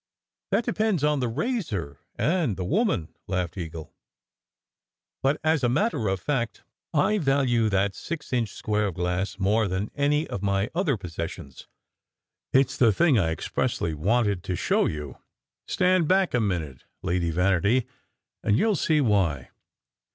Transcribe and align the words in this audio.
"That 0.49 0.65
depends 0.65 1.03
on 1.03 1.19
the 1.19 1.27
razor 1.27 1.99
and 2.15 2.57
the 2.57 2.63
woman," 2.63 3.13
laughed 3.27 3.55
Eagle. 3.55 3.93
"But 5.21 5.39
as 5.43 5.63
a 5.63 5.69
matter 5.69 6.07
of 6.07 6.19
fact, 6.19 6.63
I 6.91 7.19
value 7.19 7.69
that 7.69 7.93
six 7.93 8.33
inch 8.33 8.49
square 8.49 8.87
of 8.87 8.95
glass 8.95 9.37
more 9.37 9.67
than 9.67 9.91
any 9.93 10.27
of 10.27 10.41
my 10.41 10.71
other 10.73 10.97
possessions. 10.97 11.67
It 12.51 12.69
s 12.71 12.77
the 12.77 12.91
thing 12.91 13.19
I 13.19 13.29
expressly 13.29 13.93
wanted 13.93 14.41
to 14.45 14.55
show 14.55 14.87
you. 14.87 15.19
Stand 15.67 16.07
back 16.07 16.33
a 16.33 16.39
minute, 16.41 16.83
Lady 17.03 17.29
Vanity, 17.29 17.85
and 18.43 18.57
you 18.57 18.71
ll 18.71 18.75
see 18.75 19.01
why." 19.01 19.51